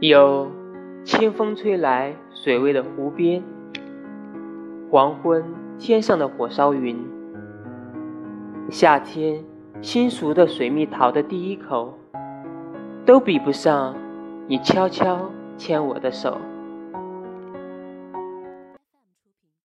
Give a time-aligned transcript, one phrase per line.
[0.00, 0.46] 有
[1.04, 3.42] 清风吹来水味的湖边
[4.90, 5.42] 黄昏
[5.78, 6.98] 天上的火烧云。
[8.68, 9.42] 夏天
[9.80, 11.98] 新熟的水蜜桃的第一口
[13.06, 13.96] 都比不上
[14.46, 16.36] 你悄悄牵我的手。